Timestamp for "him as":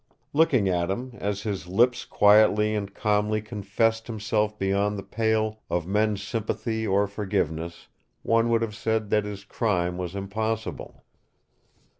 0.89-1.43